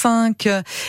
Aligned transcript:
5. 0.00 0.48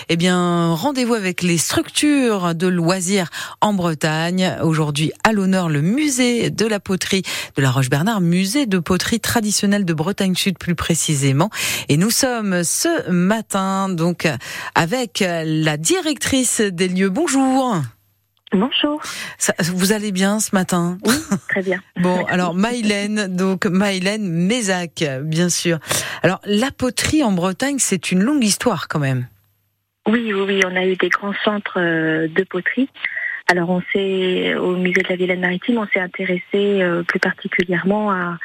Eh 0.09 0.15
bien, 0.17 0.73
rendez-vous 0.73 1.13
avec 1.13 1.41
les 1.41 1.57
structures 1.57 2.53
de 2.55 2.67
loisirs 2.67 3.29
en 3.61 3.73
Bretagne. 3.73 4.57
Aujourd'hui, 4.61 5.11
à 5.23 5.31
l'honneur, 5.31 5.69
le 5.69 5.81
musée 5.81 6.49
de 6.49 6.65
la 6.65 6.79
poterie 6.79 7.23
de 7.55 7.61
la 7.61 7.71
Roche-Bernard, 7.71 8.21
musée 8.21 8.65
de 8.65 8.79
poterie 8.79 9.19
traditionnelle 9.19 9.85
de 9.85 9.93
Bretagne 9.93 10.35
Sud 10.35 10.57
plus 10.57 10.75
précisément. 10.75 11.49
Et 11.89 11.97
nous 11.97 12.11
sommes 12.11 12.63
ce 12.63 13.09
matin, 13.09 13.89
donc, 13.89 14.27
avec 14.75 15.23
la 15.23 15.77
directrice 15.77 16.61
des 16.61 16.87
lieux. 16.87 17.09
Bonjour. 17.09 17.81
Bonjour. 18.53 19.01
Ça, 19.37 19.53
vous 19.59 19.91
allez 19.91 20.11
bien 20.11 20.39
ce 20.39 20.55
matin? 20.55 20.97
Oui, 21.05 21.15
très 21.49 21.61
bien. 21.61 21.81
bon, 21.97 22.23
alors 22.25 22.53
Maïlène, 22.53 23.35
donc 23.35 23.65
Maïlène 23.65 24.27
Mézac, 24.27 25.03
bien 25.23 25.49
sûr. 25.49 25.79
Alors 26.23 26.39
la 26.45 26.71
poterie 26.71 27.23
en 27.23 27.31
Bretagne, 27.33 27.77
c'est 27.79 28.11
une 28.11 28.23
longue 28.23 28.43
histoire 28.43 28.87
quand 28.87 28.99
même. 28.99 29.27
Oui, 30.07 30.31
oui, 30.33 30.41
oui, 30.47 30.61
on 30.65 30.75
a 30.75 30.85
eu 30.85 30.95
des 30.95 31.09
grands 31.09 31.33
centres 31.43 31.79
euh, 31.79 32.29
de 32.29 32.43
poterie. 32.43 32.89
Alors 33.49 33.69
on 33.69 33.81
s'est 33.93 34.55
au 34.55 34.75
musée 34.75 35.01
de 35.01 35.09
la 35.09 35.15
Vilaine 35.15 35.41
Maritime, 35.41 35.77
on 35.77 35.87
s'est 35.87 35.99
intéressé 35.99 36.41
euh, 36.55 37.03
plus 37.03 37.19
particulièrement 37.19 38.11
à, 38.11 38.37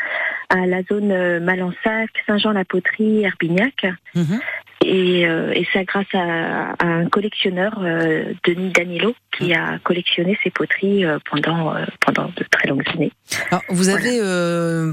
à 0.48 0.66
la 0.66 0.82
zone 0.84 1.10
euh, 1.10 1.40
Malensac, 1.40 2.10
Saint-Jean-la-Poterie, 2.26 3.22
Herbignac. 3.22 3.86
Mhm. 4.14 4.40
Et, 4.84 5.26
euh, 5.26 5.52
et 5.52 5.66
ça 5.72 5.84
grâce 5.84 6.12
à, 6.14 6.72
à 6.78 6.86
un 6.86 7.08
collectionneur, 7.08 7.78
euh, 7.82 8.32
Denis 8.44 8.72
Danilo, 8.72 9.14
qui 9.36 9.54
a 9.54 9.78
collectionné 9.84 10.38
ces 10.42 10.50
poteries 10.50 11.04
euh, 11.04 11.18
pendant, 11.30 11.74
euh, 11.74 11.84
pendant 12.00 12.30
de 12.36 12.44
très 12.50 12.68
longues 12.68 12.88
années. 12.94 13.12
Alors, 13.50 13.62
vous 13.68 13.88
avez 13.88 14.18
euh, 14.20 14.92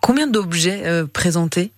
combien 0.00 0.26
d'objets 0.26 0.82
euh, 0.84 1.06
présentés? 1.06 1.72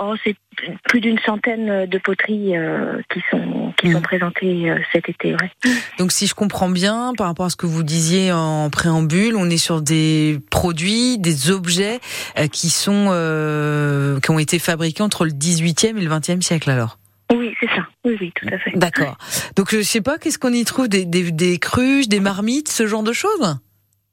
Oh, 0.00 0.14
c'est 0.24 0.36
plus 0.84 1.00
d'une 1.00 1.18
centaine 1.20 1.86
de 1.86 1.98
poteries 1.98 2.56
euh, 2.56 3.00
qui 3.12 3.20
sont 3.30 3.72
qui 3.78 3.88
Mm. 3.88 3.92
sont 3.92 4.00
présentées 4.02 4.70
euh, 4.70 4.78
cet 4.92 5.08
été. 5.08 5.34
Ouais. 5.34 5.50
Donc 5.98 6.12
si 6.12 6.26
je 6.26 6.34
comprends 6.34 6.68
bien, 6.68 7.12
par 7.16 7.26
rapport 7.26 7.46
à 7.46 7.50
ce 7.50 7.56
que 7.56 7.66
vous 7.66 7.82
disiez 7.82 8.32
en 8.32 8.70
préambule, 8.70 9.36
on 9.36 9.50
est 9.50 9.56
sur 9.56 9.82
des 9.82 10.38
produits, 10.50 11.18
des 11.18 11.50
objets 11.50 11.98
euh, 12.38 12.46
qui 12.46 12.70
sont 12.70 13.08
euh, 13.10 14.20
qui 14.20 14.30
ont 14.30 14.38
été 14.38 14.58
fabriqués 14.58 15.02
entre 15.02 15.24
le 15.24 15.32
18e 15.32 15.96
et 15.96 16.00
le 16.00 16.08
20e 16.10 16.40
siècle 16.40 16.70
alors? 16.70 16.98
Oui, 17.32 17.52
c'est 17.58 17.66
ça. 17.68 17.86
Oui, 18.04 18.16
oui, 18.20 18.32
tout 18.36 18.46
à 18.52 18.58
fait. 18.58 18.72
D'accord. 18.76 19.16
Donc 19.56 19.74
je 19.74 19.80
sais 19.82 20.00
pas, 20.02 20.18
qu'est-ce 20.18 20.38
qu'on 20.38 20.52
y 20.52 20.64
trouve? 20.64 20.88
Des, 20.88 21.04
des, 21.04 21.32
des 21.32 21.58
cruches, 21.58 22.06
des 22.08 22.20
marmites, 22.20 22.68
ce 22.68 22.86
genre 22.86 23.02
de 23.02 23.12
choses? 23.12 23.56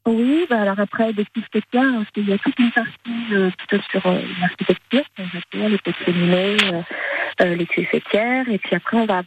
Oui, 0.08 0.48
bah 0.50 0.62
alors 0.62 0.80
après, 0.80 1.14
des 1.14 1.26
petites 1.26 1.46
spéciales, 1.46 1.94
parce 1.94 2.10
qu'il 2.12 2.28
y 2.28 2.34
a 2.34 2.38
toute 2.40 2.58
une 2.58 2.72
partie 2.72 3.34
euh, 3.34 3.52
plutôt 3.52 3.84
sur 3.92 4.06
euh, 4.08 4.20
l'architecture, 4.40 5.04
les 5.54 5.78
petites 5.78 6.06
cheminées, 6.06 6.58
euh, 6.74 6.82
euh, 7.42 7.56
les 7.56 7.68
cuissettières, 7.68 8.50
et 8.50 8.58
puis 8.58 8.76
après, 8.76 8.98
on 8.98 9.06
va 9.06 9.22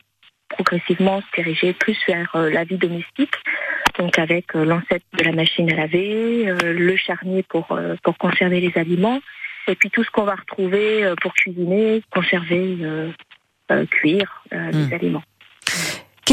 progressivement 0.48 1.20
se 1.20 1.27
diriger 1.36 1.75
plus 1.75 1.97
vers 2.08 2.28
la 2.34 2.64
vie 2.64 2.77
domestique, 2.77 3.34
donc 3.98 4.19
avec 4.19 4.52
l'ancêtre 4.55 5.06
de 5.17 5.25
la 5.25 5.33
machine 5.33 5.70
à 5.72 5.77
laver, 5.77 6.48
euh, 6.48 6.72
le 6.72 6.97
charnier 6.97 7.45
pour, 7.45 7.70
euh, 7.70 7.95
pour 8.02 8.19
conserver 8.19 8.61
les 8.61 8.72
aliments, 8.77 9.20
et 9.69 9.77
puis 9.77 9.91
tout 9.91 10.02
ce 10.02 10.11
qu'on 10.11 10.25
va 10.25 10.34
retrouver 10.34 11.05
euh, 11.05 11.14
pour 11.20 11.34
cuisiner, 11.34 12.02
conserver, 12.11 12.78
cuire 13.91 14.45
les 14.50 14.92
aliments. 14.92 15.22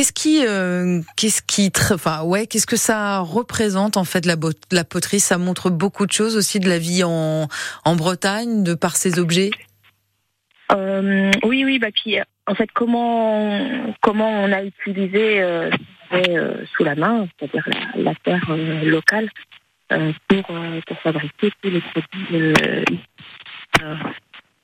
Qu'est-ce 0.02 0.14
qui, 0.14 0.44
euh, 0.48 1.00
qu'est-ce 1.16 1.44
qui, 1.44 1.72
enfin 1.94 2.24
ouais, 2.24 2.48
qu'est-ce 2.48 2.66
que 2.66 2.76
ça 2.76 3.20
représente 3.20 3.98
en 3.98 4.04
fait 4.04 4.26
la, 4.26 4.36
poterie? 4.84 5.20
Ça 5.20 5.38
montre 5.38 5.70
beaucoup 5.70 6.08
de 6.08 6.12
choses 6.12 6.36
aussi 6.38 6.60
de 6.60 6.68
la 6.68 6.80
vie 6.80 7.04
en, 7.04 7.48
en 7.86 7.96
Bretagne, 7.96 8.64
de 8.64 8.74
par 8.74 8.96
ces 8.96 9.20
objets? 9.20 9.52
Euh, 10.72 11.30
oui, 11.44 11.64
oui, 11.66 11.78
bah 11.78 11.90
puis 11.94 12.18
en 12.48 12.56
fait 12.56 12.72
comment 12.74 13.94
comment 14.02 14.28
on 14.28 14.52
a 14.52 14.64
utilisé 14.64 15.40
euh, 15.40 15.70
euh, 16.14 16.66
sous 16.76 16.84
la 16.84 16.96
main, 16.96 17.28
c'est-à-dire 17.38 17.70
la, 17.96 18.02
la 18.02 18.16
terre 18.24 18.50
locale 18.84 19.30
pour 20.28 20.46
pour 20.88 21.00
fabriquer 21.04 21.52
tous 21.62 21.70
les 21.70 21.82
produits. 21.82 22.54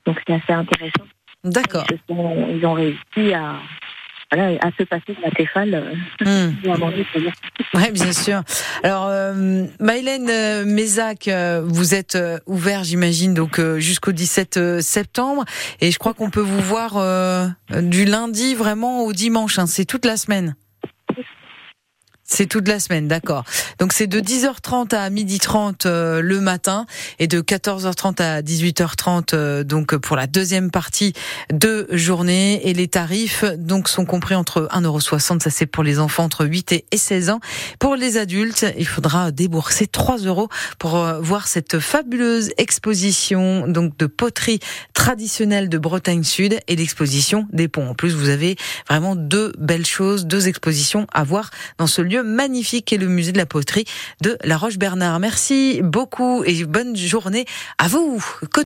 donc 0.04 0.20
c'est 0.26 0.34
assez 0.34 0.54
intéressant. 0.54 1.06
D'accord. 1.44 1.86
Ils, 2.10 2.58
ils 2.58 2.66
ont 2.66 2.74
réussi 2.74 3.36
à 3.36 3.60
voilà, 4.32 4.58
à 4.62 4.72
se 4.78 4.84
passer 4.84 5.14
de 5.14 5.22
la 5.22 5.32
Tefal 5.32 5.74
euh, 5.74 6.52
Ouais, 7.74 7.92
bien 7.92 8.12
sûr. 8.12 8.42
Alors, 8.84 9.08
euh, 9.08 9.66
Maïlène 9.80 10.30
euh, 10.30 10.66
Mézac, 10.66 11.28
euh, 11.28 11.62
vous 11.64 11.96
êtes 11.96 12.18
ouvert, 12.46 12.84
j'imagine, 12.84 13.34
donc 13.34 13.60
jusqu'au 13.78 14.12
17 14.12 14.58
euh, 14.58 14.82
septembre, 14.82 15.46
et 15.82 15.92
je 15.92 16.00
crois 16.00 16.14
qu'on 16.14 16.30
peut 16.30 16.42
vous 16.42 16.62
voir 16.62 16.98
euh, 16.98 17.48
du 17.82 18.06
lundi 18.06 18.56
vraiment 18.56 19.04
au 19.04 19.14
dimanche. 19.14 19.60
Hein, 19.60 19.68
c'est 19.68 19.86
toute 19.86 20.06
la 20.06 20.18
semaine. 20.18 20.56
C'est 22.30 22.46
toute 22.46 22.68
la 22.68 22.82
semaine, 22.82 23.08
d'accord. 23.08 23.46
Donc 23.80 23.94
c'est 23.94 24.06
de 24.06 24.20
10h30 24.20 24.94
à 24.94 25.10
12h30 25.10 25.84
euh, 25.86 26.22
le 26.22 26.42
matin 26.42 26.86
et 27.20 27.28
de 27.28 27.40
14h30 27.40 28.22
à 28.22 28.42
18h30 28.42 29.30
euh, 29.34 29.64
donc 29.64 29.96
pour 29.96 30.18
la 30.18 30.28
deuxième 30.28 30.70
partie 30.70 31.14
de 31.54 31.88
journée 31.90 32.68
et 32.68 32.74
les 32.74 32.90
tarifs 32.90 33.46
donc 33.58 33.88
sont 33.88 34.04
compris 34.04 34.36
entre 34.36 34.68
1,60€, 34.74 35.42
ça 35.42 35.50
c'est 35.50 35.66
pour 35.68 35.86
les 35.86 36.00
enfants 36.00 36.26
entre 36.26 36.46
8 36.46 36.74
et 36.74 36.86
et 36.92 36.98
16 36.98 37.30
ans. 37.30 37.40
Pour 37.80 37.96
les 37.96 38.18
adultes, 38.18 38.66
il 38.78 38.86
faudra 38.86 39.32
débourser 39.32 39.88
3 39.88 40.18
euros 40.18 40.50
pour 40.80 40.98
euh, 40.98 41.22
voir 41.22 41.48
cette 41.48 41.80
fabuleuse 41.80 42.52
exposition 42.58 43.70
donc 43.70 43.98
de 43.98 44.06
poterie 44.06 44.60
traditionnelle 44.94 45.70
de 45.70 45.78
Bretagne 45.78 46.24
Sud 46.24 46.60
et 46.68 46.76
l'exposition 46.76 47.48
des 47.54 47.70
ponts. 47.70 47.88
En 47.88 47.96
plus, 47.96 48.14
vous 48.14 48.28
avez 48.28 48.58
vraiment 48.90 49.16
deux 49.16 49.54
belles 49.58 49.86
choses, 49.86 50.26
deux 50.26 50.50
expositions 50.50 51.08
à 51.14 51.24
voir 51.24 51.52
dans 51.78 51.88
ce 51.88 52.02
lieu 52.02 52.17
magnifique 52.24 52.86
qu'est 52.86 52.98
le 52.98 53.08
musée 53.08 53.32
de 53.32 53.38
la 53.38 53.46
poterie 53.46 53.86
de 54.22 54.38
La 54.44 54.58
Roche-Bernard. 54.58 55.20
Merci 55.20 55.82
beaucoup 55.84 56.44
et 56.44 56.64
bonne 56.66 56.96
journée 56.96 57.46
à 57.78 57.88
vous. 57.88 58.24